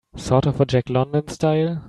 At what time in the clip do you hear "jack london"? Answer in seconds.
0.65-1.27